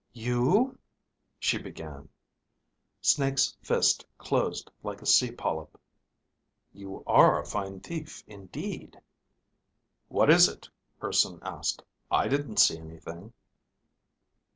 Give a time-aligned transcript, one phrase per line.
[0.13, 0.79] "You..."
[1.39, 2.09] she began.
[3.03, 5.79] Snake's fist closed like a sea polyp.
[6.73, 8.99] "You are a fine thief, indeed."
[10.07, 10.67] "What is it?"
[11.03, 11.83] Urson asked.
[12.09, 13.33] "I didn't see anything."